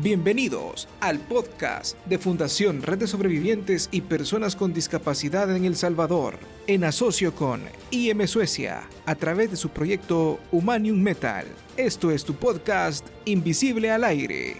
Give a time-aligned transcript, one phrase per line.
[0.00, 6.38] Bienvenidos al podcast de Fundación Red de Sobrevivientes y Personas con Discapacidad en El Salvador,
[6.68, 11.46] en asocio con IM Suecia, a través de su proyecto Humanium Metal.
[11.76, 14.58] Esto es tu podcast Invisible al Aire.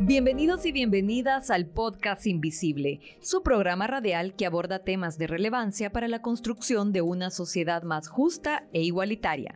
[0.00, 6.08] Bienvenidos y bienvenidas al Podcast Invisible, su programa radial que aborda temas de relevancia para
[6.08, 9.54] la construcción de una sociedad más justa e igualitaria.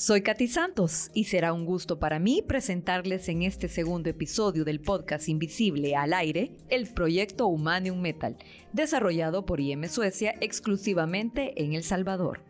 [0.00, 4.80] Soy Katy Santos y será un gusto para mí presentarles en este segundo episodio del
[4.80, 8.38] podcast Invisible al aire el proyecto Humanium Metal,
[8.72, 12.40] desarrollado por IM Suecia exclusivamente en El Salvador.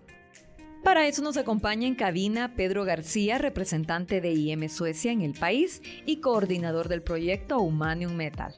[0.85, 5.83] Para eso nos acompaña en cabina Pedro García, representante de IM Suecia en el país
[6.07, 8.55] y coordinador del proyecto Humanium Metal.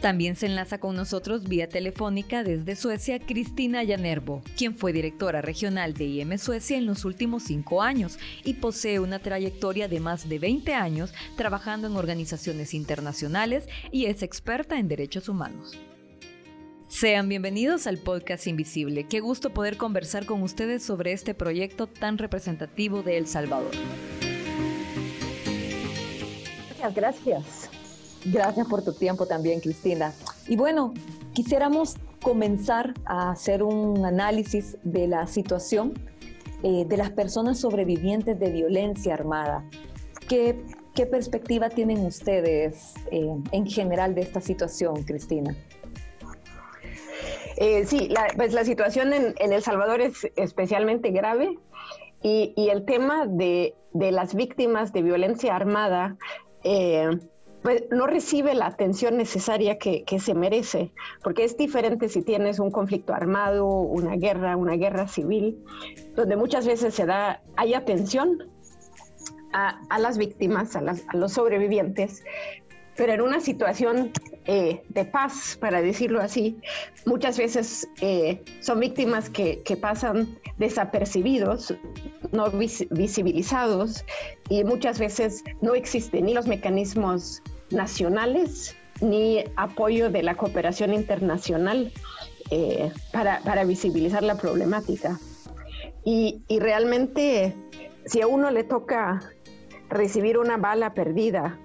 [0.00, 5.94] También se enlaza con nosotros vía telefónica desde Suecia Cristina Llanerbo, quien fue directora regional
[5.94, 10.38] de IM Suecia en los últimos cinco años y posee una trayectoria de más de
[10.38, 15.78] 20 años trabajando en organizaciones internacionales y es experta en derechos humanos.
[16.92, 19.04] Sean bienvenidos al podcast Invisible.
[19.04, 23.70] Qué gusto poder conversar con ustedes sobre este proyecto tan representativo de El Salvador.
[26.68, 27.81] Muchas gracias.
[28.24, 30.12] Gracias por tu tiempo también, Cristina.
[30.46, 30.94] Y bueno,
[31.32, 35.94] quisiéramos comenzar a hacer un análisis de la situación
[36.62, 39.64] eh, de las personas sobrevivientes de violencia armada.
[40.28, 40.56] ¿Qué,
[41.10, 45.56] perspectiva tienen ustedes eh, en general de esta situación, Cristina?
[47.56, 51.58] Eh, sí, la, pues la situación en, El Salvador es especialmente grave
[52.22, 56.16] y, el tema de, las víctimas de violencia armada
[57.62, 62.70] pues, no recibe la atención necesaria que, se merece, porque es diferente si tienes un
[62.70, 65.64] conflicto armado, una guerra, una guerra civil,
[66.14, 68.50] donde muchas veces se da, hay atención
[69.52, 70.82] a, las víctimas, a,
[71.14, 72.24] los sobrevivientes,
[72.96, 74.12] pero en una situación
[74.44, 76.58] eh, de paz, para decirlo así,
[77.06, 81.74] muchas veces eh, son víctimas que, pasan desapercibidos,
[82.32, 82.50] no
[82.90, 84.04] visibilizados,
[84.48, 91.92] y muchas veces no existen ni los mecanismos nacionales ni apoyo de la cooperación internacional
[92.50, 95.18] eh, para, visibilizar la problemática.
[96.04, 97.54] Y, realmente,
[98.04, 99.22] si a uno le toca
[99.88, 101.58] recibir una bala perdida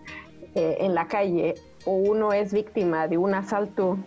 [0.56, 3.98] eh, en la calle o uno es víctima de un asalto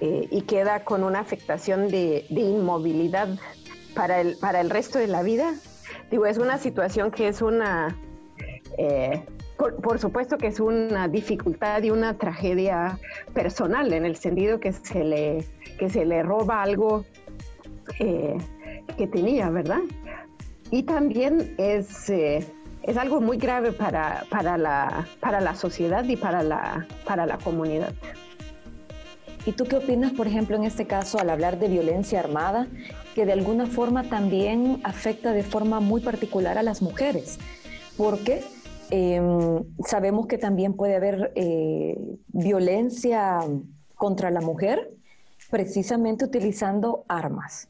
[0.00, 3.28] eh, y queda con una afectación de, inmovilidad
[3.94, 5.54] para el, para el resto de la vida,
[6.10, 7.96] digo, es una situación que es una
[9.56, 12.98] por, supuesto que es una dificultad y una tragedia
[13.32, 15.44] personal en el sentido que se le,
[15.78, 17.04] que se le roba algo
[17.98, 18.36] eh,
[18.96, 19.80] que tenía, ¿verdad?
[20.70, 22.46] Y también es, eh,
[22.82, 27.38] es algo muy grave para, para, la, para la sociedad y para la, para la
[27.38, 27.92] comunidad.
[29.46, 32.66] ¿Y tú qué opinas, por ejemplo, en este caso, al hablar de violencia armada,
[33.14, 37.38] que de alguna forma también afecta de forma muy particular a las mujeres?
[37.96, 38.42] Porque
[38.90, 41.98] Em, sabemos que también puede haber eh,
[42.28, 43.40] violencia
[43.96, 44.90] contra la mujer
[45.50, 47.68] precisamente utilizando armas.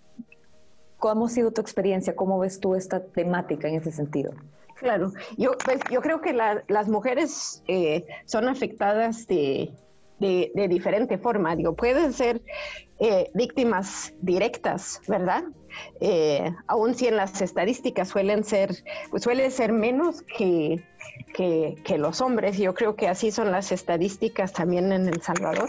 [0.98, 2.16] ¿Cómo ha sido tu experiencia?
[2.16, 4.32] ¿Cómo ves tú esta temática en ese sentido?
[4.76, 9.72] Claro, yo, pues, yo creo que las mujeres eh, son afectadas de,
[10.18, 11.56] de, diferente forma.
[11.56, 12.42] Digo, pueden ser
[12.98, 15.44] eh, víctimas directas, ¿verdad?
[16.00, 18.74] Eh, aun si en las estadísticas suelen ser,
[19.10, 20.82] pues suele ser menos que,
[21.34, 22.58] que, los hombres.
[22.58, 25.68] Yo creo que así son las estadísticas también en El Salvador.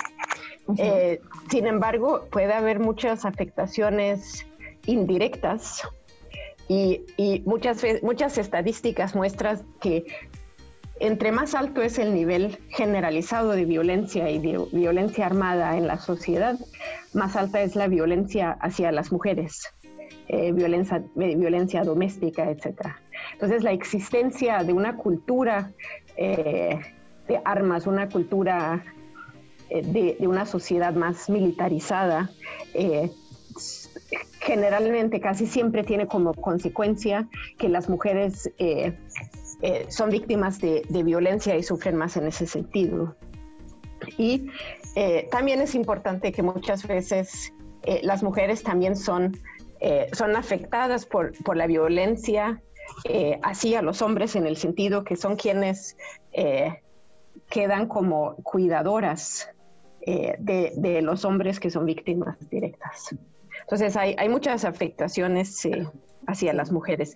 [0.78, 4.46] Eh, sin embargo, puede haber muchas afectaciones
[4.86, 5.84] indirectas
[6.68, 10.06] y, y muchas, muchas estadísticas muestran que
[11.00, 16.00] entre más alto es el nivel generalizado de violencia y de violencia armada en la
[16.00, 16.58] sociedad,
[17.14, 19.74] más alta es la violencia hacia las mujeres,
[20.30, 22.82] eh, violencia, eh, violencia doméstica, etc.
[23.32, 25.72] Entonces, la existencia de una cultura
[26.18, 26.78] eh,
[27.30, 28.84] de armas, una cultura
[29.70, 32.30] de, de, una sociedad más militarizada,
[34.40, 37.28] generalmente casi siempre tiene como consecuencia
[37.58, 38.50] que las mujeres
[39.90, 43.18] son víctimas de, violencia y sufren más en ese sentido.
[44.18, 44.48] Y
[45.32, 47.52] también es importante que muchas veces
[48.04, 49.38] las mujeres también son,
[50.14, 52.62] son afectadas por, por la violencia
[53.44, 55.98] hacia los hombres en el sentido que son quienes
[57.50, 59.50] quedan como cuidadoras
[60.06, 63.16] de, de, los hombres que son víctimas directas.
[63.62, 65.68] Entonces hay, hay muchas afectaciones
[66.28, 67.16] hacia las mujeres.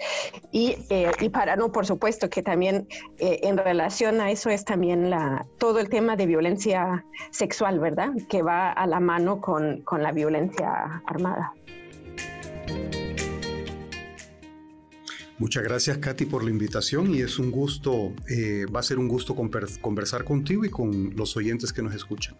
[0.51, 0.77] Y,
[1.19, 2.87] y para no, por supuesto, que también
[3.19, 8.11] en relación a eso es también la, todo el tema de violencia sexual, ¿verdad?
[8.29, 11.53] Que va a la mano con, con la violencia armada.
[15.41, 19.07] Muchas gracias, Katy, por la invitación y es un gusto, eh, va a ser un
[19.07, 22.37] gusto conversar contigo y con los oyentes que nos escuchan.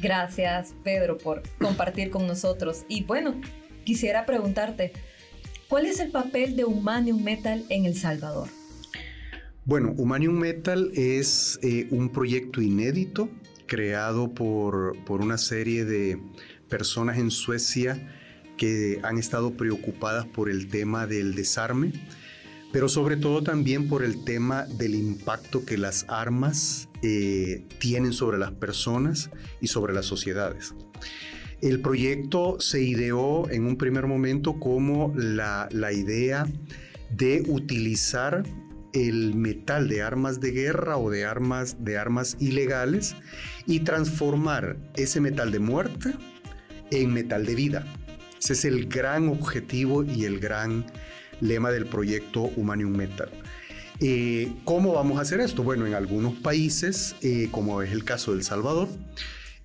[0.00, 2.86] Gracias, Pedro, por compartir con nosotros.
[2.88, 3.38] Y bueno,
[3.84, 4.92] quisiera preguntarte,
[5.68, 8.48] ¿cuál es el papel de Humanium Metal en El Salvador?
[9.66, 13.28] Bueno, Humanium Metal es eh, un proyecto inédito
[13.66, 16.18] creado por, por una serie de
[16.70, 18.17] personas en Suecia
[18.58, 21.92] que han estado preocupadas por el tema del desarme,
[22.70, 28.36] pero sobre todo también por el tema del impacto que las armas eh, tienen sobre
[28.36, 29.30] las personas
[29.62, 30.74] y sobre las sociedades.
[31.62, 36.46] El proyecto se ideó en un primer momento como la, la idea
[37.10, 38.44] de utilizar
[38.92, 43.16] el metal de armas de guerra o de armas, de armas ilegales
[43.66, 46.14] y transformar ese metal de muerte
[46.90, 47.86] en metal de vida.
[48.38, 50.86] Ese es el gran objetivo y el gran
[51.40, 53.30] lema del proyecto Humanium Metal.
[54.00, 55.62] Eh, ¿Cómo vamos a hacer esto?
[55.62, 58.88] Bueno, en algunos países, eh, como es el caso de El Salvador,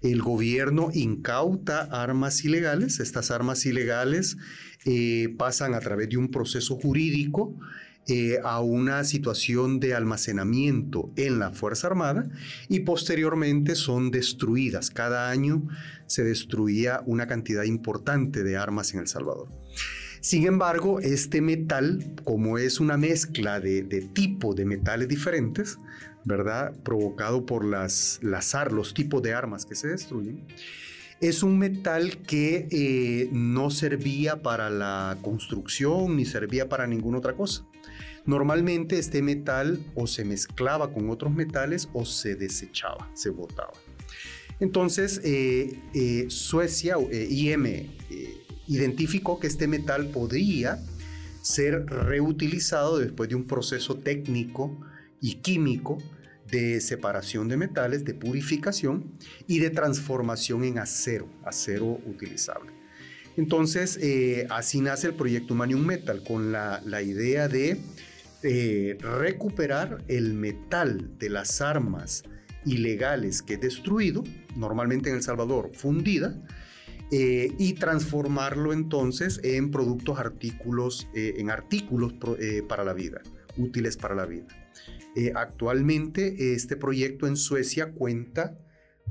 [0.01, 2.99] el gobierno incauta armas ilegales.
[2.99, 4.37] Estas armas ilegales
[4.85, 7.55] eh, pasan a través de un proceso jurídico
[8.07, 12.29] eh, a una situación de almacenamiento en la Fuerza Armada
[12.67, 14.89] y posteriormente son destruidas.
[14.89, 15.67] Cada año
[16.05, 19.47] se destruía una cantidad importante de armas en El Salvador.
[20.19, 23.83] Sin embargo, este metal, como es una mezcla de,
[24.13, 25.77] tipo de metales diferentes,
[26.25, 26.73] ¿verdad?
[26.83, 30.45] Provocado por las, las los tipos de armas que se destruyen,
[31.19, 37.33] es un metal que eh, no servía para la construcción ni servía para ninguna otra
[37.33, 37.65] cosa.
[38.25, 43.73] Normalmente este metal o se mezclaba con otros metales o se desechaba, se botaba.
[44.59, 47.89] Entonces, eh, eh, Suecia, IM,
[48.67, 50.81] identificó que este metal podría
[51.41, 54.79] ser reutilizado después de un proceso técnico
[55.19, 55.97] y químico
[56.49, 59.17] de separación de metales, de purificación
[59.47, 62.71] y de transformación en acero, acero utilizable.
[63.35, 67.79] Entonces, eh, así nace el proyecto Humanium Metal, con la, idea de
[68.43, 72.23] eh, recuperar el metal de las armas
[72.65, 74.23] ilegales que he destruido,
[74.55, 76.41] normalmente en El Salvador fundida,
[77.11, 82.13] eh, y transformarlo entonces en productos, artículos, en artículos
[82.67, 83.21] para la vida,
[83.57, 84.47] útiles para la vida.
[85.15, 88.57] Eh, actualmente este proyecto en Suecia cuenta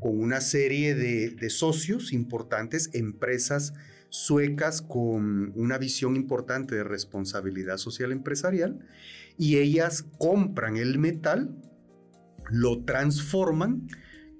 [0.01, 3.73] con una serie de, socios importantes, empresas
[4.09, 8.85] suecas con una visión importante de responsabilidad social empresarial
[9.39, 11.57] y ellas compran el metal,
[12.51, 13.89] lo transforman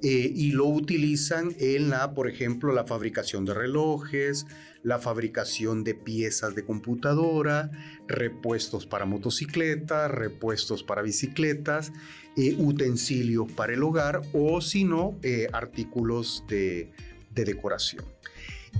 [0.03, 4.47] eh, y lo utilizan en la, por ejemplo, la fabricación de relojes,
[4.83, 7.71] la fabricación de piezas de computadora,
[8.09, 11.93] repuestos para motocicletas, repuestos para bicicletas,
[12.37, 16.91] eh, utensilios para el hogar o si no, eh, artículos de,
[17.35, 18.05] decoración.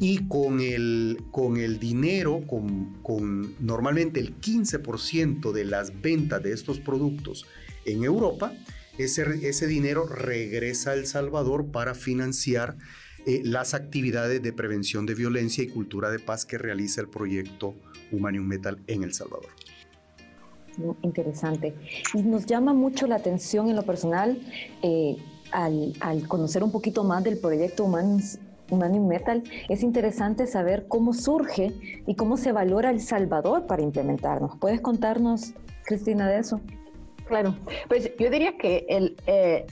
[0.01, 6.53] Y con el, con el dinero, con, con normalmente el 15% de las ventas de
[6.53, 7.47] estos productos
[7.85, 8.53] en Europa,
[8.99, 12.77] ese, ese dinero regresa a El Salvador para financiar
[13.27, 17.75] eh, las actividades de prevención de violencia y cultura de paz que realiza el proyecto
[18.11, 19.51] Humanium Metal en El Salvador.
[21.03, 21.75] Interesante.
[22.15, 24.41] Y nos llama mucho la atención en lo personal
[24.83, 25.17] eh,
[25.53, 32.15] al, conocer un poquito más del proyecto Humanium Metal, es interesante saber cómo surge y
[32.15, 34.57] cómo se valora El Salvador para implementarnos.
[34.59, 35.53] ¿Puedes contarnos,
[35.85, 36.61] Cristina, de eso?
[37.27, 37.55] Claro,
[37.89, 39.67] pues yo diría que el, eh,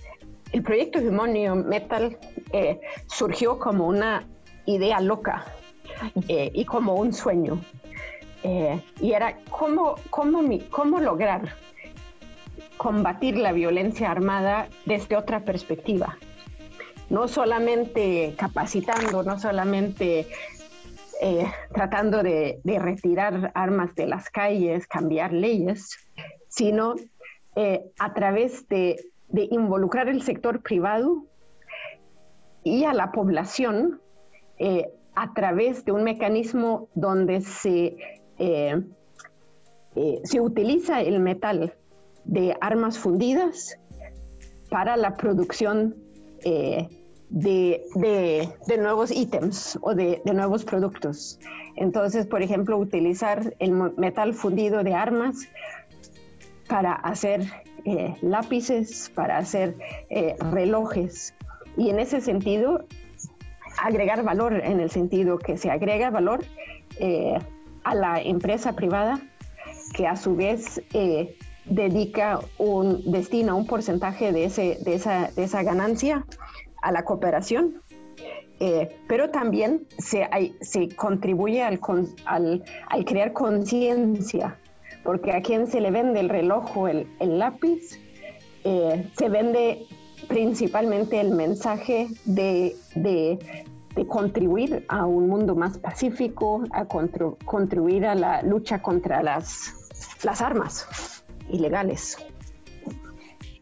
[0.52, 2.16] el proyecto Humanium Metal
[2.52, 4.26] eh, surgió como una
[4.66, 5.44] idea loca
[6.28, 7.60] eh, y como un sueño.
[8.42, 11.42] Y era cómo, cómo, cómo lograr
[12.80, 16.16] combatir la violencia armada desde otra perspectiva.
[17.10, 20.26] No solamente capacitando, no solamente
[21.74, 25.98] tratando de, retirar armas de las calles, cambiar leyes,
[26.48, 26.94] sino
[27.98, 28.96] a través de
[29.50, 31.26] involucrar el sector privado
[32.64, 34.00] y a la población
[34.58, 37.96] eh, a través de un mecanismo donde se,
[38.38, 38.82] eh,
[39.96, 41.74] eh, se utiliza el metal
[42.24, 43.78] de armas fundidas
[44.70, 45.96] para la producción
[47.30, 51.38] de, de, nuevos ítems o de, de, nuevos productos.
[51.76, 55.48] Entonces, por ejemplo, utilizar el metal fundido de armas
[56.68, 57.42] para hacer
[57.84, 59.76] eh, lápices, para hacer
[60.08, 61.34] eh, relojes.
[61.76, 62.84] Y en ese sentido,
[63.82, 66.44] agregar valor, en el sentido que se agrega valor
[66.98, 67.38] eh,
[67.84, 69.20] a la empresa privada,
[69.94, 70.82] que a su vez
[71.64, 76.24] dedica un destino, un porcentaje de, ese, de, esa, de esa ganancia
[76.82, 77.82] a la cooperación,
[78.58, 80.28] eh, pero también se,
[80.96, 81.80] contribuye al,
[83.06, 84.58] crear conciencia,
[85.02, 87.98] porque a quien se le vende el reloj o el, lápiz,
[88.64, 89.86] eh, se vende
[90.28, 92.76] principalmente el mensaje de,
[94.08, 99.74] contribuir a un mundo más pacífico, a contribuir a la lucha contra las
[100.40, 101.19] armas
[101.52, 102.16] ilegales.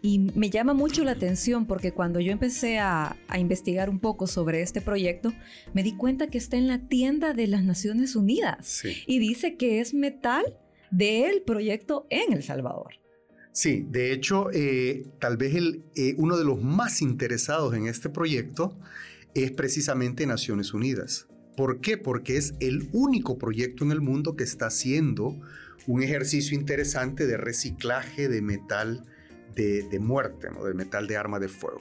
[0.00, 4.62] Y me llama mucho la atención porque cuando yo empecé a, investigar un poco sobre
[4.62, 5.32] este proyecto,
[5.74, 9.80] me di cuenta que está en la tienda de las Naciones Unidas y dice que
[9.80, 10.44] es metal
[10.90, 12.94] del proyecto en El Salvador.
[13.52, 18.08] Sí, de hecho, eh, tal vez el, eh, uno de los más interesados en este
[18.08, 18.78] proyecto
[19.34, 21.26] es precisamente Naciones Unidas.
[21.56, 21.98] ¿Por qué?
[21.98, 25.40] Porque es el único proyecto en el mundo que está haciendo
[25.88, 29.02] un ejercicio interesante de reciclaje de metal
[29.56, 31.80] de, muerte, del metal de arma de fuego.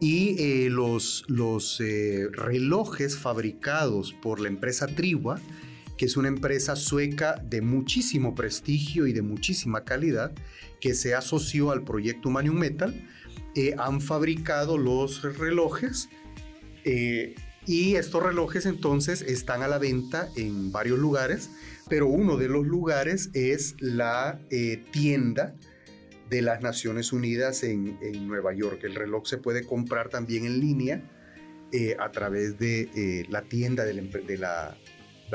[0.00, 5.40] Y eh, los, los eh, relojes fabricados por la empresa Triwa,
[5.96, 10.32] que es una empresa sueca de muchísimo prestigio y de muchísima calidad,
[10.78, 13.08] que se asoció al proyecto Humanium Metal,
[13.54, 16.10] eh, han fabricado los relojes
[17.66, 21.50] y estos relojes entonces están a la venta en varios lugares,
[21.88, 24.40] pero uno de los lugares es la
[24.90, 25.54] tienda
[26.28, 28.80] de las Naciones Unidas en, Nueva York.
[28.82, 31.02] El reloj se puede comprar también en línea
[31.72, 33.94] eh, a través de eh, la tienda de,
[34.38, 34.76] la,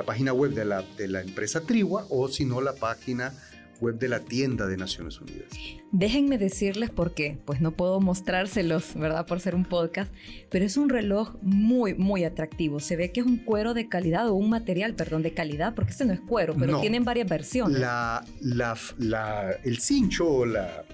[0.05, 3.33] página web de la, de la empresa Triwa o si no la página
[3.81, 5.49] web de la tienda de Naciones Unidas.
[5.91, 9.25] Déjenme decirles por qué, pues no puedo mostrárselos, ¿verdad?
[9.25, 10.13] Por ser un podcast,
[10.49, 12.79] pero es un reloj muy, muy atractivo.
[12.79, 15.91] Se ve que es un cuero de calidad o un material, perdón, de calidad, porque
[15.91, 17.79] este no es cuero, pero tienen varias versiones.
[17.79, 20.85] La, la, el cincho o la,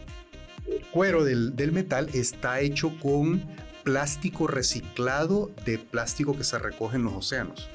[0.68, 3.44] el cuero del, del metal está hecho con
[3.84, 7.70] plástico reciclado de plástico que se recoge en los océanos.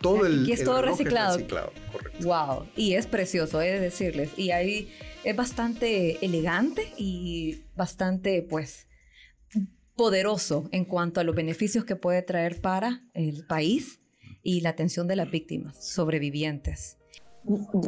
[0.00, 0.48] Todo el.
[0.48, 1.38] Y es todo reciclado.
[2.20, 2.66] Wow.
[2.76, 4.30] Y es precioso, he de decirles.
[4.36, 4.88] Y ahí
[5.24, 8.86] es bastante elegante y bastante, pues,
[9.96, 14.00] poderoso en cuanto a los beneficios que puede traer para el país
[14.42, 16.96] y la atención de las víctimas sobrevivientes.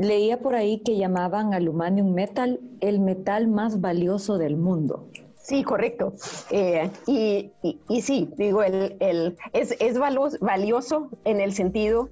[0.00, 5.10] Leía por ahí que llamaban al humanium metal el metal más valioso del mundo.
[5.42, 6.14] Sí, correcto.
[6.50, 7.50] Eh, y,
[7.88, 12.08] y, sí, digo, el, el, es, es valioso en el sentido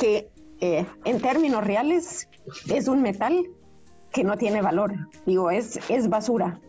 [0.00, 0.28] que
[0.60, 2.28] eh, en términos reales
[2.68, 3.46] es un metal
[4.12, 4.92] que no tiene valor,
[5.24, 6.60] digo, es, es basura,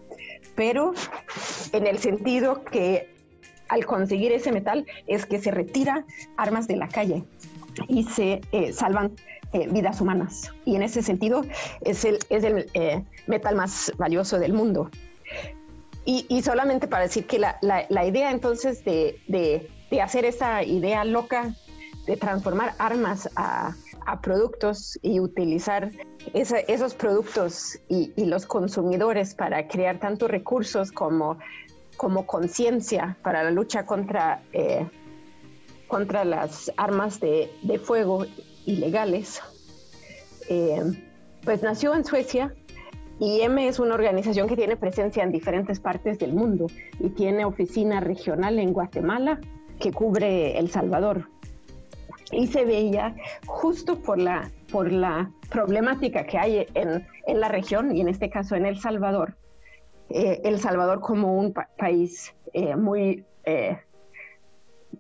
[0.56, 0.94] pero
[1.74, 3.12] en el sentido que
[3.68, 6.06] al conseguir ese metal es que se retira
[6.38, 7.24] armas de la calle
[7.88, 9.16] y se eh, salvan
[9.72, 10.52] vidas humanas.
[10.66, 11.46] Y en ese sentido
[11.82, 12.68] es el, es el
[13.28, 14.90] metal más valioso del mundo.
[16.06, 19.70] Y, solamente para decir que la, la, idea entonces de,
[20.02, 21.56] hacer esa idea loca
[22.08, 23.76] de transformar armas a,
[24.22, 25.92] productos y utilizar
[26.34, 31.38] esos productos y, y, los consumidores para crear tanto recursos como,
[32.26, 34.86] conciencia para la lucha contra, eh,
[35.88, 38.26] contra las armas de, de fuego
[38.66, 39.42] ilegales,
[40.50, 40.84] eh,
[41.46, 42.54] pues nació en Suecia
[43.24, 46.68] IM es una organización que tiene presencia en diferentes partes del mundo
[47.00, 49.40] y tiene oficina regional en Guatemala
[49.80, 51.30] que cubre El Salvador.
[52.32, 53.16] Y se veía
[53.46, 58.30] justo por la, por la problemática que hay en, en la región y en este
[58.30, 59.38] caso en El Salvador.
[60.10, 63.80] Eh, el Salvador como un país eh, muy, eh,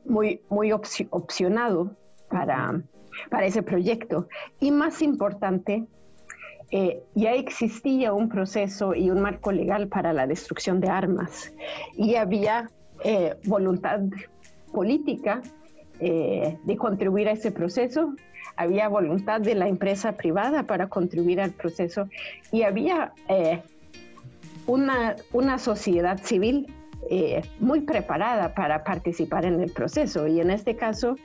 [0.05, 1.97] muy, muy opcionado
[2.29, 2.81] para,
[3.29, 4.27] para ese proyecto.
[4.59, 5.87] Y más importante,
[6.75, 11.53] eh, ya existía un proceso y un marco legal para la destrucción de armas.
[11.95, 12.67] Y había
[13.03, 13.99] eh, voluntad
[14.71, 15.43] política
[15.99, 18.15] eh, de contribuir a ese proceso,
[18.55, 22.09] había voluntad de la empresa privada para contribuir al proceso.
[22.51, 23.13] Y había
[24.65, 26.73] una, una sociedad civil
[27.59, 30.25] muy preparada para participar en el proceso.
[30.25, 31.17] Y en este caso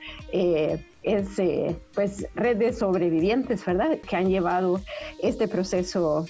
[1.03, 3.99] es eh, pues red de sobrevivientes, ¿verdad?
[3.99, 4.81] Que han llevado
[5.21, 6.25] este proceso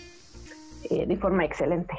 [0.90, 1.94] eh, de forma excelente.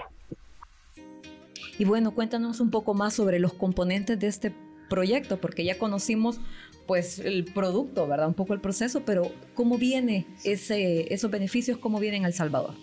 [1.78, 4.54] Y bueno, cuéntanos un poco más sobre los componentes de este
[4.88, 6.40] proyecto, porque ya conocimos
[6.86, 8.28] pues el producto, ¿verdad?
[8.28, 12.74] Un poco el proceso, pero ¿cómo viene ese, esos beneficios, cómo vienen a El Salvador?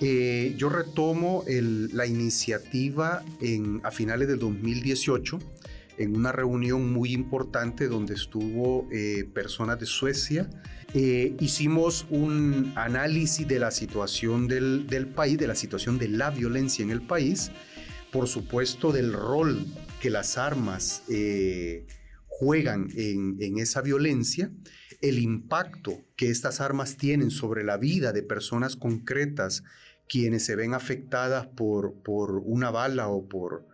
[0.00, 5.40] Eh, yo retomo la iniciativa en, a finales de 2018
[5.98, 10.48] en una reunión muy importante donde estuvo eh, personas de Suecia.
[10.94, 16.30] Eh, hicimos un análisis de la situación del, del, país, de la situación de la
[16.30, 17.50] violencia en el país,
[18.12, 19.66] por supuesto del rol
[20.00, 21.02] que las armas
[22.26, 24.50] juegan en, en esa violencia,
[25.00, 29.62] el impacto que estas armas tienen sobre la vida de personas concretas
[30.08, 33.66] quienes se ven afectadas por, por una bala o por,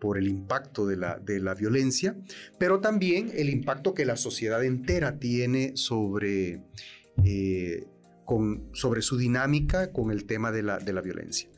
[0.00, 2.16] por el impacto de la, de la violencia,
[2.58, 6.62] pero también el impacto que la sociedad entera tiene sobre,
[7.24, 7.86] eh,
[8.24, 11.48] con, sobre su dinámica con el tema de la, de la violencia.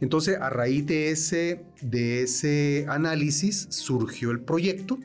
[0.00, 4.98] Entonces, a raíz de ese, de ese análisis surgió el proyecto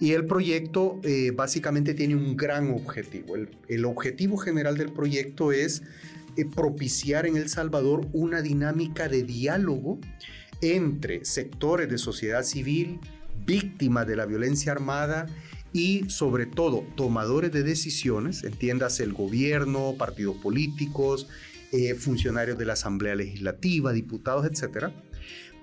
[0.00, 3.36] y el proyecto eh, básicamente tiene un gran objetivo.
[3.68, 5.82] El, objetivo general del proyecto es
[6.36, 10.00] eh, propiciar en El Salvador una dinámica de diálogo
[10.64, 12.98] entre sectores de sociedad civil,
[13.44, 15.26] víctimas de la violencia armada
[15.72, 21.28] y sobre todo tomadores de decisiones, entiendas el gobierno, partidos políticos,
[21.72, 24.92] eh, funcionarios de la Asamblea Legislativa, diputados, etcétera,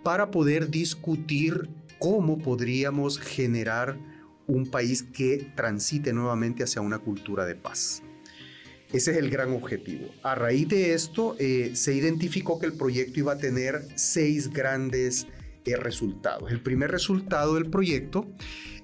[0.03, 3.97] para poder discutir cómo podríamos generar
[4.47, 8.03] un país que transite nuevamente hacia una cultura de paz.
[8.93, 10.09] Ese es el gran objetivo.
[10.21, 15.27] A raíz de esto, eh, se identificó que el proyecto iba a tener seis grandes
[15.65, 16.51] eh, resultados.
[16.51, 18.27] El primer resultado del proyecto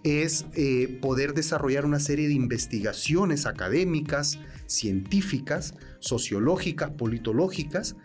[0.03, 7.97] es eh, poder desarrollar una serie de investigaciones académicas, científicas, sociológicas, politológicas,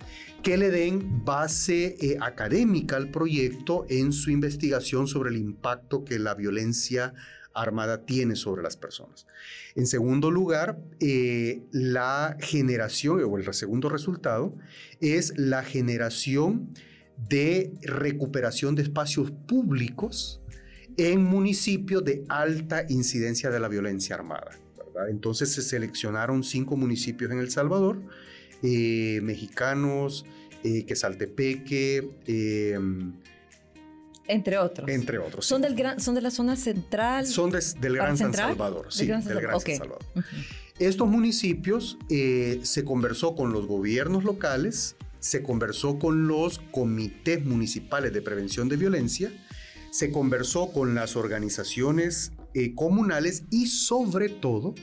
[0.42, 6.34] que le den base académica al proyecto en su investigación sobre el impacto que la
[6.34, 7.14] violencia
[7.54, 9.26] armada tiene sobre las personas.
[9.74, 14.54] En segundo lugar, eh, la generación, o el segundo resultado,
[15.00, 16.74] es la generación
[17.28, 20.40] de recuperación de espacios públicos
[20.96, 24.58] en municipios de alta incidencia de la violencia armada.
[25.08, 28.02] Entonces se seleccionaron cinco municipios en El Salvador,
[28.62, 30.26] eh, mexicanos,
[30.64, 32.78] eh, Quesaltepeque, eh,
[34.28, 34.88] entre otros.
[34.88, 35.46] Entre otros.
[35.46, 37.26] ¿Son, del gran, son de la zona central?
[37.26, 38.86] Son del Gran San Salvador.
[38.90, 40.04] Sí, del Gran San Salvador.
[40.78, 48.12] Estos municipios eh, se conversó con los gobiernos locales, se conversó con los comités municipales
[48.12, 49.32] de prevención de violencia,
[49.90, 54.74] se conversó con las organizaciones eh, comunales y sobre todo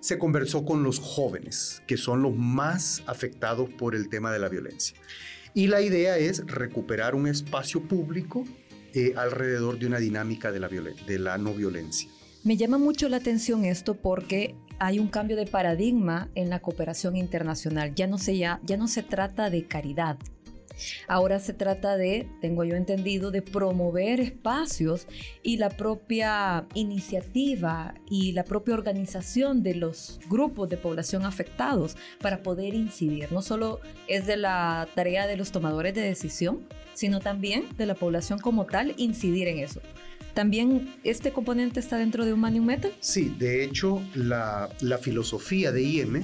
[0.00, 4.48] se conversó con los jóvenes, que son los más afectados por el tema de la
[4.48, 4.96] violencia.
[5.54, 8.44] Y la idea es recuperar un espacio público
[8.94, 12.08] eh, alrededor de una dinámica de la, de la no violencia.
[12.44, 17.16] Me llama mucho la atención esto porque hay un cambio de paradigma en la cooperación
[17.16, 17.94] internacional.
[17.94, 20.18] Ya no se, ya, ya no se trata de caridad,
[21.08, 25.06] Ahora se trata de, tengo yo entendido, de promover espacios
[25.42, 32.42] y la propia iniciativa y la propia organización de los grupos de población afectados para
[32.42, 33.30] poder incidir.
[33.32, 36.60] No solo es de la tarea de los tomadores de decisión,
[36.94, 39.80] sino también de la población como tal incidir en eso.
[40.34, 42.92] ¿También este componente está dentro de Humanium Metal?
[43.00, 46.22] Sí, de hecho, la, la filosofía de IM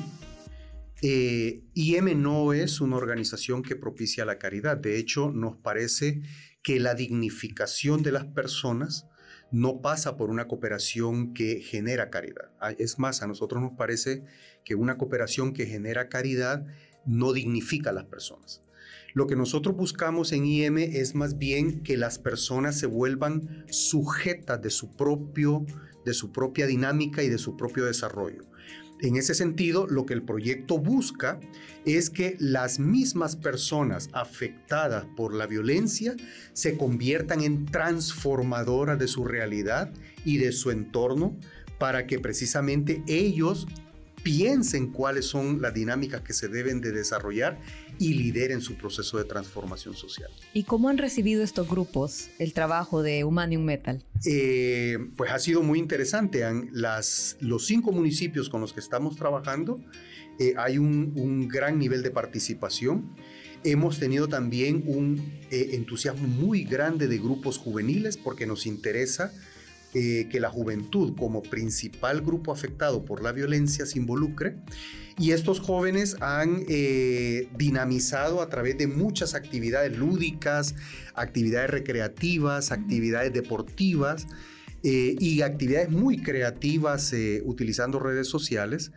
[1.03, 4.77] eh, IM no es una organización que propicia la caridad.
[4.77, 6.23] De hecho, nos parece
[6.63, 9.07] que la dignificación de las personas
[9.51, 12.51] no pasa por una cooperación que genera caridad.
[12.61, 14.25] Ah, es más, a nosotros nos parece
[14.65, 16.67] que una cooperación que genera caridad
[17.07, 18.63] no dignifica a las personas.
[19.15, 24.61] Lo que nosotros buscamos en IM es más bien que las personas se vuelvan sujetas
[24.61, 25.65] de su propio
[26.05, 28.45] de su propia dinámica y de su propio desarrollo.
[29.01, 31.39] En ese sentido, lo que el proyecto busca
[31.85, 36.17] es que las mismas personas afectadas por la violencia
[36.53, 39.93] se conviertan en transformadoras de su realidad
[40.25, 41.37] y de su entorno
[41.79, 43.69] para que precisamente ellos
[44.25, 47.59] piensen cuáles son las dinámicas que se deben de desarrollar
[47.99, 50.31] y lideren su proceso de transformación social.
[50.53, 54.05] ¿Y cómo han recibido estos grupos el trabajo de Humanium Metal?
[54.25, 56.45] Eh, pues ha sido muy interesante.
[56.73, 59.81] Las, los cinco municipios con los que estamos trabajando
[60.39, 63.15] eh, hay un, gran nivel de participación.
[63.65, 65.19] Hemos tenido también un
[65.51, 69.33] eh, entusiasmo muy grande de grupos juveniles porque nos interesa
[69.95, 74.59] eh, que la juventud como principal grupo afectado por la violencia se involucre.
[75.19, 80.75] Y estos jóvenes han eh, dinamizado a través de muchas actividades lúdicas,
[81.15, 84.27] actividades recreativas, actividades deportivas
[84.83, 88.93] eh, y actividades muy creativas utilizando redes sociales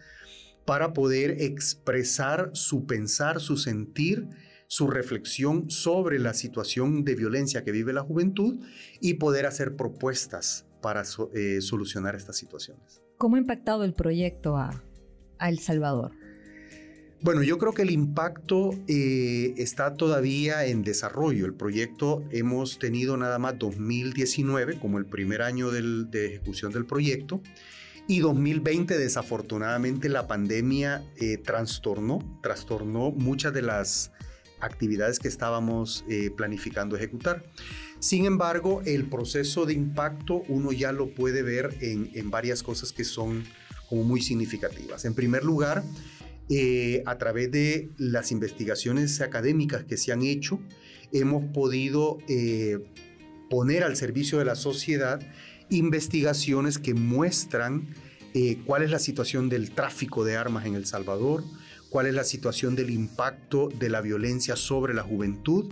[0.65, 4.27] para poder expresar su pensar, su sentir
[4.67, 8.59] su reflexión sobre la situación de violencia que vive la juventud
[9.01, 13.01] y poder hacer propuestas para eh, solucionar estas situaciones.
[13.17, 14.83] ¿Cómo ha impactado el proyecto a,
[15.39, 16.11] El Salvador?
[17.21, 21.45] Bueno, yo creo que el impacto eh, está todavía en desarrollo.
[21.45, 27.41] El proyecto hemos tenido nada más 2019 como el primer año de ejecución del proyecto
[28.07, 34.11] y 2020 desafortunadamente la pandemia eh, trastornó, trastornó muchas de las
[34.59, 37.43] actividades que estábamos eh, planificando ejecutar.
[38.01, 43.03] Sin embargo, el proceso de impacto uno ya lo puede ver en, varias cosas que
[43.03, 43.43] son
[43.87, 45.05] como muy significativas.
[45.05, 45.83] En primer lugar,
[46.49, 50.59] eh, a través de las investigaciones académicas que se han hecho,
[51.13, 52.79] hemos podido eh,
[53.51, 55.21] poner al servicio de la sociedad
[55.69, 57.93] investigaciones que muestran
[58.65, 61.43] cuál es la situación del tráfico de armas en El Salvador,
[61.91, 65.71] cuál es la situación del impacto de la violencia sobre la juventud,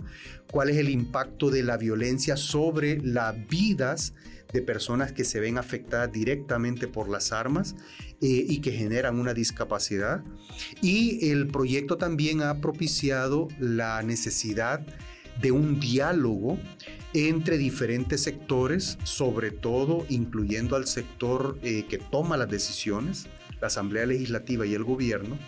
[0.52, 4.12] cuál es el impacto de la violencia sobre las vidas
[4.52, 7.74] de personas que se ven afectadas directamente por las armas
[8.20, 10.22] eh, y que generan una discapacidad.
[10.82, 14.86] Y el proyecto también ha propiciado la necesidad
[15.40, 16.58] de un diálogo
[17.14, 23.26] entre diferentes sectores, sobre todo incluyendo al sector eh, que toma las decisiones,
[23.62, 25.38] la Asamblea Legislativa y el gobierno,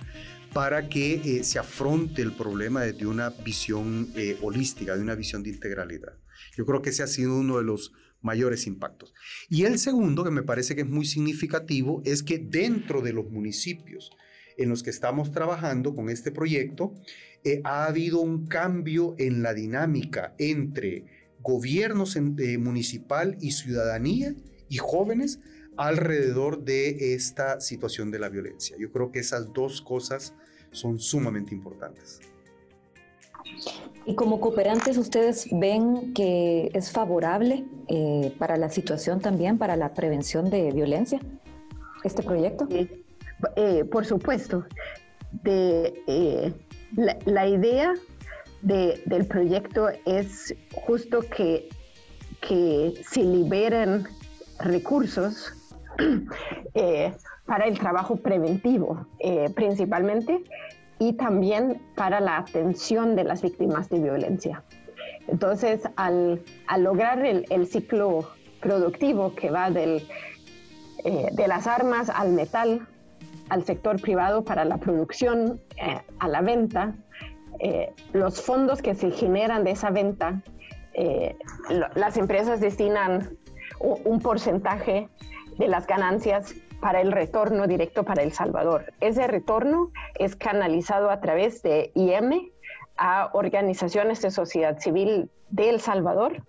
[0.52, 5.42] para que eh, se afronte el problema desde una visión eh, holística, de una visión
[5.42, 6.18] de integralidad.
[6.56, 9.14] Yo creo que ese ha sido uno de los mayores impactos.
[9.48, 13.30] Y el segundo, que me parece que es muy significativo, es que dentro de los
[13.30, 14.10] municipios
[14.58, 16.94] en los que estamos trabajando con este proyecto,
[17.44, 21.06] eh, ha habido un cambio en la dinámica entre
[21.40, 22.04] gobierno
[22.58, 24.34] municipal y ciudadanía
[24.68, 25.40] y jóvenes
[25.76, 28.76] alrededor de esta situación de la violencia.
[28.78, 30.34] Yo creo que esas dos cosas
[30.72, 32.20] son sumamente importantes.
[34.04, 39.94] Y como cooperantes, ¿ustedes ven que es favorable eh, para la situación también, para la
[39.94, 41.20] prevención de violencia,
[42.02, 42.66] este proyecto?
[43.56, 44.66] Eh, por supuesto.
[45.30, 46.52] De, eh,
[47.24, 47.94] la, idea
[48.60, 51.68] del proyecto es justo que,
[52.40, 54.04] que se liberen
[54.58, 55.54] recursos
[56.74, 57.12] Eh,
[57.52, 60.42] para el trabajo preventivo eh, principalmente
[60.98, 64.62] y también para la atención de las víctimas de violencia.
[65.28, 66.42] Entonces, al,
[66.78, 68.30] lograr el, ciclo
[68.62, 70.08] productivo que va del,
[71.04, 72.88] eh, de las armas al metal,
[73.50, 75.60] al sector privado para la producción,
[76.20, 76.94] a la venta,
[78.14, 80.40] los fondos que se generan de esa venta,
[81.68, 83.36] las empresas destinan
[83.78, 85.10] un porcentaje
[85.58, 88.92] de las ganancias para el retorno directo para El Salvador.
[89.00, 92.50] Ese retorno es canalizado a través de IM
[92.96, 96.42] a organizaciones de sociedad civil de El Salvador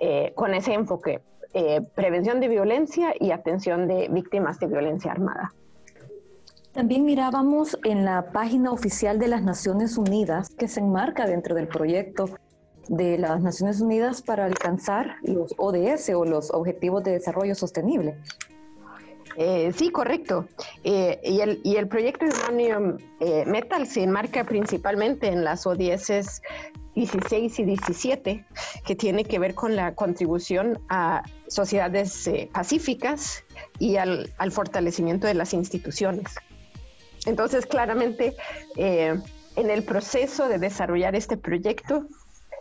[0.00, 1.20] eh, con ese enfoque,
[1.54, 5.54] eh, prevención de violencia y atención de víctimas de violencia armada.
[6.72, 11.68] También mirábamos en la página oficial de las Naciones Unidas que se enmarca dentro del
[11.68, 12.28] proyecto
[12.88, 18.16] de las Naciones Unidas para alcanzar los ODS o los Objetivos de Desarrollo Sostenible.
[19.36, 20.48] Eh, sí, correcto.
[20.82, 26.40] Eh, y, el, y, el, proyecto de eh, Metal se enmarca principalmente en las ODS
[26.94, 28.46] 16 y 17,
[28.86, 33.44] que tiene que ver con la contribución a sociedades pacíficas
[33.78, 36.34] y al, al, fortalecimiento de las instituciones.
[37.26, 38.34] Entonces, claramente,
[38.76, 42.06] en el proceso de desarrollar este proyecto,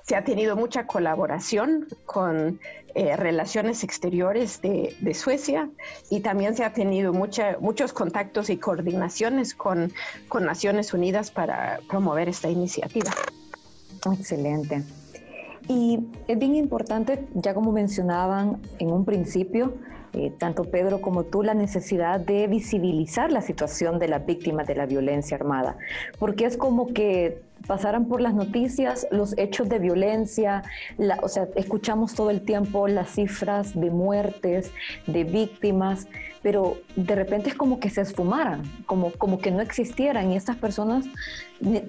[0.07, 2.59] se ha tenido mucha colaboración con
[2.93, 5.69] eh, relaciones exteriores de, Suecia
[6.11, 9.91] y también se ha tenido mucha, muchos contactos y coordinaciones con,
[10.27, 13.11] con Naciones Unidas para promover esta iniciativa.
[14.13, 14.83] Excelente.
[15.67, 19.73] Y es bien importante, ya como mencionaban en un principio,
[20.13, 24.75] eh, tanto Pedro como tú, la necesidad de visibilizar la situación de las víctimas de
[24.75, 25.77] la violencia armada,
[26.19, 30.63] porque es como que pasaran por las noticias los hechos de violencia,
[31.21, 34.71] o sea, escuchamos todo el tiempo las cifras de muertes,
[35.07, 36.07] de víctimas,
[36.41, 40.57] pero de repente es como que se esfumaran, como, como que no existieran y estas
[40.57, 41.05] personas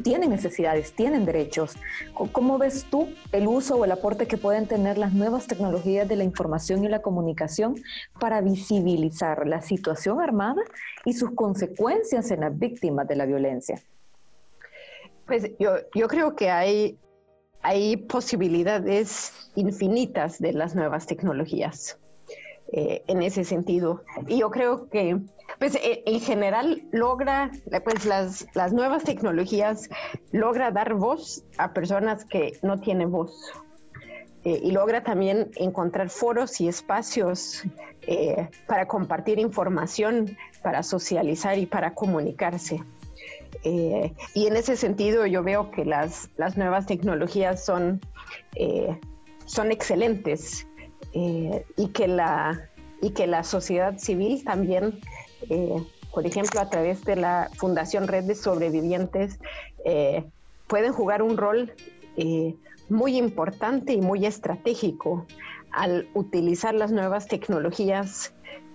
[0.03, 1.77] tienen necesidades, tienen derechos.
[2.33, 6.17] ¿Cómo ves tú el uso o el aporte que pueden tener las nuevas tecnologías de
[6.17, 7.75] la información y la comunicación
[8.19, 10.63] para visibilizar la situación armada
[11.05, 13.83] y sus consecuencias en las víctimas de la violencia?
[15.27, 16.99] Pues yo, yo creo que hay,
[17.63, 21.99] hay posibilidades infinitas de las nuevas tecnologías
[22.73, 24.03] eh, en ese sentido.
[24.27, 25.19] Y yo creo que
[25.59, 27.51] pues e, en general logra,
[27.85, 29.89] pues las, las nuevas tecnologías
[30.33, 33.53] logra dar voz a personas que no tienen voz.
[34.45, 37.65] Eh, y logra también encontrar foros y espacios
[38.03, 42.85] eh, para compartir información, para socializar y para comunicarse.
[43.65, 48.01] Eh, y en ese sentido yo veo que las, las nuevas tecnologías son,
[49.45, 50.67] son excelentes
[51.13, 52.69] y, que la,
[53.01, 55.01] y que la sociedad civil también
[56.13, 59.39] por ejemplo, a través de la Fundación Red de Sobrevivientes,
[60.67, 61.75] pueden jugar un rol
[62.89, 65.27] muy importante y muy estratégico
[65.71, 68.33] al utilizar las nuevas tecnologías,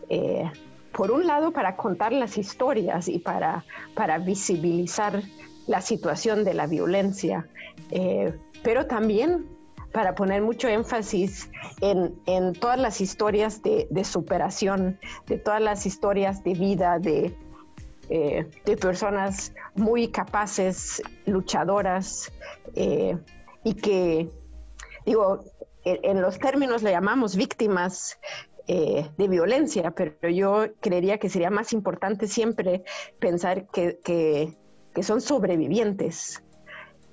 [0.09, 0.49] eh,
[0.93, 5.21] por un lado, para contar las historias y para, para visibilizar
[5.67, 7.47] la situación de la violencia,
[7.91, 9.47] eh, pero también
[9.93, 11.49] para poner mucho énfasis
[11.81, 17.35] en, en todas las historias de, de, superación, de todas las historias de vida de,
[18.09, 22.31] eh, de personas muy capaces, luchadoras,
[23.63, 24.29] y que,
[25.05, 25.43] digo,
[25.83, 28.19] en los términos le llamamos víctimas
[28.67, 32.83] eh, de violencia, pero yo creería que sería más importante siempre
[33.19, 34.55] pensar que, que,
[35.03, 36.43] son sobrevivientes.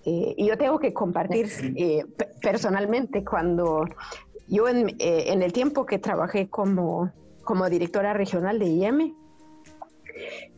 [0.04, 2.04] Eh, y yo tengo que compartir eh,
[2.42, 3.86] personalmente cuando
[4.46, 7.12] yo en, en, el tiempo que trabajé como,
[7.44, 9.14] como directora regional de IEM,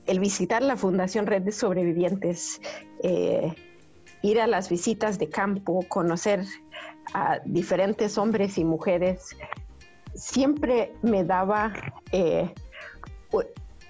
[0.06, 2.60] el visitar la Fundación Red de Sobrevivientes,
[4.22, 6.44] ir a las visitas de campo, conocer
[7.14, 9.36] a diferentes hombres y mujeres,
[10.14, 11.72] siempre me daba,
[12.12, 12.52] eh,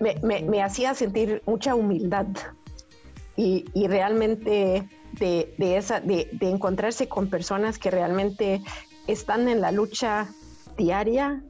[0.00, 2.26] me, hacía sentir mucha humildad
[3.37, 8.62] y, realmente de, esa, de, encontrarse con personas que realmente
[9.06, 10.28] están en la lucha
[10.76, 11.42] diaria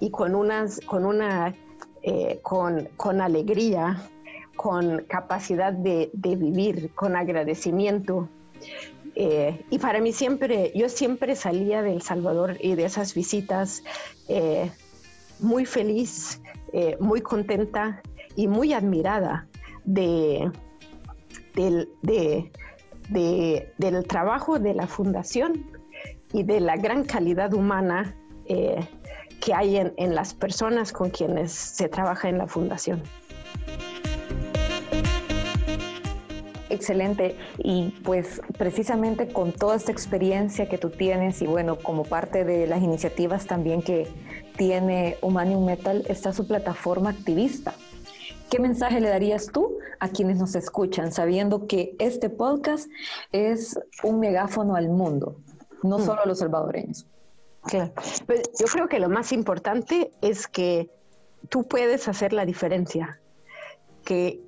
[0.00, 1.54] y con unas, con una,
[2.02, 4.08] eh, con, con alegría
[4.58, 8.28] con capacidad de, vivir, con agradecimiento.
[9.20, 13.82] Eh, y para mí siempre, yo siempre salía de El Salvador y de esas visitas
[14.28, 14.70] eh,
[15.40, 16.40] muy feliz,
[16.72, 18.00] eh, muy contenta
[18.36, 19.48] y muy admirada
[19.84, 20.48] de,
[21.56, 21.88] del,
[23.10, 25.66] del trabajo de la fundación
[26.32, 28.14] y de la gran calidad humana
[28.46, 33.02] que hay en, en las personas con quienes se trabaja en la fundación.
[36.70, 37.36] Excelente.
[37.58, 42.66] Y pues precisamente con toda esta experiencia que tú tienes y bueno, como parte de
[42.66, 44.08] las iniciativas también que
[44.56, 47.74] tiene Humanium Metal, está su plataforma activista.
[48.50, 52.88] ¿Qué mensaje le darías tú a quienes nos escuchan, sabiendo que este podcast
[53.30, 55.36] es un megáfono al mundo,
[55.82, 56.04] no mm.
[56.04, 57.06] solo a los salvadoreños?
[57.62, 57.92] Claro.
[58.26, 60.90] Pues yo creo que lo más importante es que
[61.50, 63.20] tú puedes hacer la diferencia,
[64.04, 64.40] que,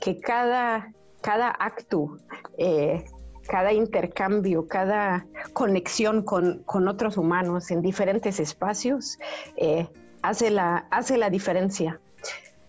[0.00, 0.92] que cada
[1.24, 2.18] cada acto,
[2.58, 3.02] eh,
[3.48, 9.18] cada intercambio, cada conexión con, otros humanos en diferentes espacios
[9.56, 9.88] eh,
[10.20, 11.98] hace, la, hace la diferencia.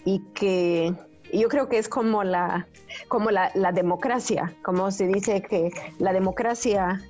[0.05, 0.95] Y que
[1.33, 2.65] yo creo que es como la,
[3.09, 7.01] como la, democracia, como se dice que la democracia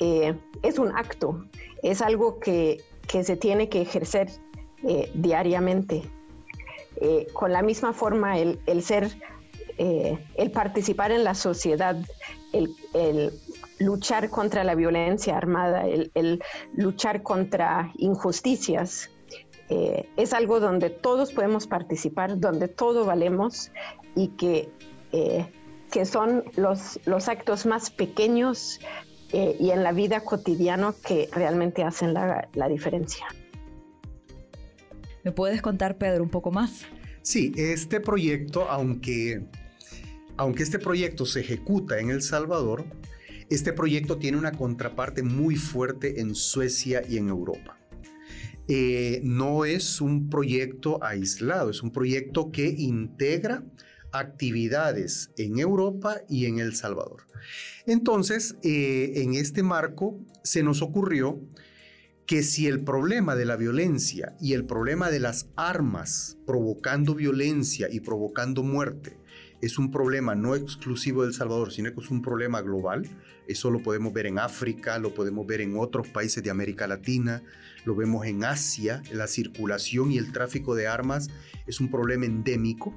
[0.00, 1.46] eh, es un acto,
[1.82, 4.28] es algo que, se tiene que ejercer
[5.14, 6.02] diariamente.
[7.32, 9.16] con la misma forma, el, el ser
[9.76, 11.96] eh, el participar en la sociedad,
[12.52, 13.32] el,
[13.80, 16.42] luchar contra la violencia armada, el,
[16.76, 19.10] luchar contra injusticias,
[19.68, 23.72] eh, es algo donde todos podemos participar, donde todos valemos
[24.14, 24.68] y que,
[25.12, 25.46] eh,
[25.90, 28.80] que son los, los actos más pequeños
[29.32, 33.26] y en la vida cotidiana que realmente hacen la, la diferencia.
[35.24, 36.86] ¿Me puedes contar, Pedro, un poco más?
[37.22, 39.42] Sí, este proyecto, aunque
[40.36, 42.84] aunque este proyecto se ejecuta en El Salvador,
[43.50, 47.78] este proyecto tiene una contraparte muy fuerte en Suecia y en Europa.
[48.66, 53.62] Eh, no es un proyecto aislado, es un proyecto que integra
[54.12, 57.26] actividades en Europa y en El Salvador.
[57.86, 61.40] Entonces, eh, en este marco se nos ocurrió
[62.26, 67.88] que si el problema de la violencia y el problema de las armas provocando violencia
[67.90, 69.18] y provocando muerte
[69.64, 73.08] es un problema no exclusivo de El Salvador, sino que es un problema global.
[73.48, 77.42] Eso lo podemos ver en África, lo podemos ver en otros países de América Latina,
[77.84, 81.30] lo vemos en Asia, la circulación y el tráfico de armas
[81.66, 82.94] es un problema endémico.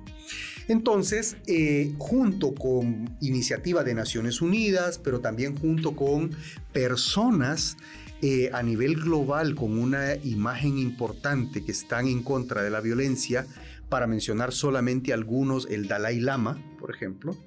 [0.67, 6.31] Entonces, eh, junto con iniciativa de Naciones Unidas, pero también junto con
[6.73, 7.77] personas
[8.21, 13.45] eh, a nivel global con una imagen importante que están en contra de la violencia,
[13.89, 17.37] para mencionar solamente algunos, el Dalai Lama, por ejemplo,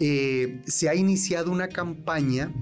[0.00, 2.52] eh, se ha iniciado una campaña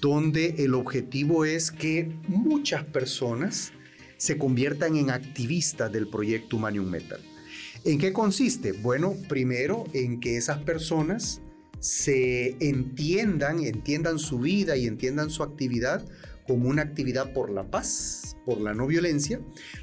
[0.00, 3.72] donde el objetivo es que muchas personas
[4.16, 7.20] se conviertan en activistas del proyecto Humanium Metal.
[7.84, 8.72] ¿En qué consiste?
[8.72, 11.42] Bueno, primero en que esas personas
[11.80, 16.04] se entiendan, entiendan su vida y entiendan su actividad
[16.46, 19.40] como una actividad por la paz, por la no violencia,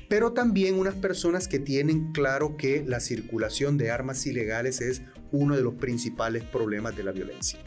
[0.09, 5.55] pero también unas personas que tienen claro que la circulación de armas ilegales es uno
[5.55, 7.59] de los principales problemas de la violencia.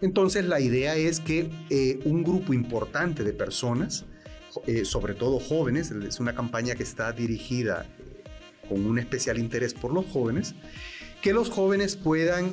[0.00, 4.04] Entonces la idea es que eh, un grupo importante de personas,
[4.66, 8.22] eh, sobre todo jóvenes, es una campaña que está dirigida eh,
[8.68, 10.54] con un especial interés por los jóvenes,
[11.22, 12.52] que los jóvenes puedan,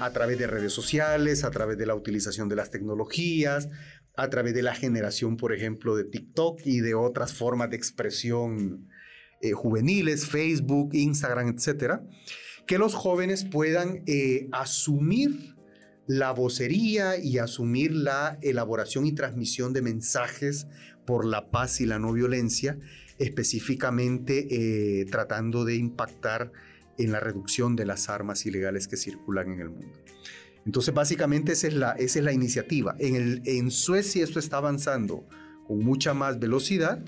[0.00, 3.68] a través de redes sociales, a través de la utilización de las tecnologías,
[4.18, 8.88] a través de la generación, por ejemplo, de TikTok y de otras formas de expresión
[9.40, 12.02] eh, juveniles, Facebook, Instagram, etcétera,
[12.66, 15.54] que los jóvenes puedan eh, asumir
[16.08, 20.66] la vocería y asumir la elaboración y transmisión de mensajes
[21.06, 22.76] por la paz y la no violencia,
[23.20, 26.50] específicamente eh, tratando de impactar
[26.98, 30.07] en la reducción de las armas ilegales que circulan en el mundo.
[30.68, 32.94] Entonces, básicamente esa es la, iniciativa.
[32.98, 35.26] En, Suecia esto está avanzando
[35.66, 37.02] con mucha más velocidad,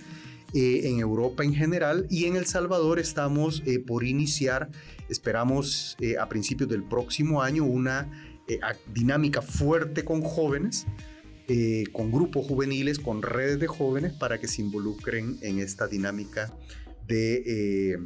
[0.54, 4.70] eh, en Europa en general, y en El Salvador estamos eh, por iniciar,
[5.10, 8.10] esperamos eh, a principios del próximo año, una
[8.94, 10.86] dinámica fuerte con jóvenes,
[11.92, 16.50] con grupos juveniles, con redes de jóvenes, para que se involucren en esta dinámica
[17.06, 17.98] de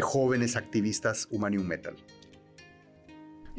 [0.00, 1.96] jóvenes activistas Humanium Metal.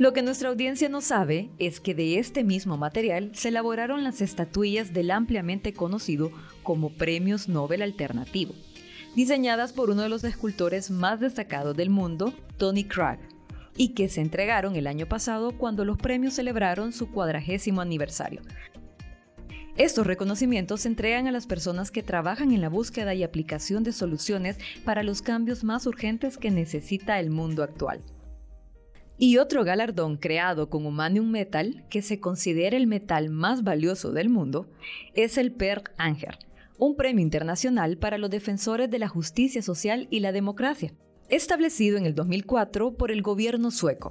[0.02, 4.20] Lo que nuestra audiencia no sabe es que de este mismo material se elaboraron las
[4.20, 6.32] estatuillas del ampliamente conocido
[6.64, 8.56] como Premios Nobel Alternativo,
[9.16, 13.20] diseñadas por uno de los escultores más destacados del mundo, Tony Cragg,
[13.78, 18.42] y que se entregaron el año pasado cuando los premios celebraron su cuadragésimo aniversario.
[19.78, 23.92] Estos reconocimientos se entregan a las personas que trabajan en la búsqueda y aplicación de
[23.92, 28.02] soluciones para los cambios más urgentes que necesita el mundo actual.
[29.24, 34.30] Y otro galardón creado con Humanium Metal, que se considera el metal más valioso del
[34.30, 34.68] mundo,
[35.14, 36.40] es el Per Anger,
[36.80, 40.96] un premio internacional para los defensores de la justicia social y la democracia,
[41.30, 44.10] establecido en el 2004 por el gobierno sueco.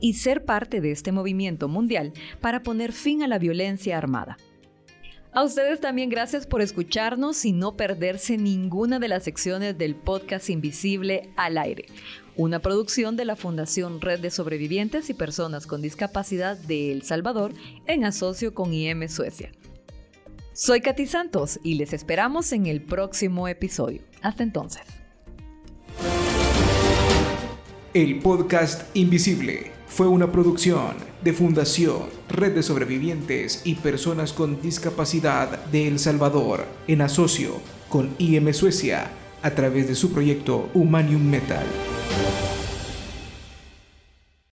[0.00, 4.36] y ser parte de este movimiento mundial para poner fin a la violencia armada.
[5.32, 10.50] A ustedes también gracias por escucharnos y no perderse ninguna de las secciones del podcast
[10.50, 11.86] Invisible al aire,
[12.34, 17.52] una producción de la Fundación Red de Sobrevivientes y Personas con Discapacidad de El Salvador
[17.86, 19.52] en asocio con IM Suecia.
[20.52, 24.02] Soy Katy Santos y les esperamos en el próximo episodio.
[24.22, 24.82] Hasta entonces.
[27.94, 35.64] El podcast Invisible fue una producción de Fundación Red de Sobrevivientes y Personas con Discapacidad
[35.66, 39.10] de El Salvador en asocio con IM Suecia
[39.42, 41.66] a través de su proyecto Humanium Metal.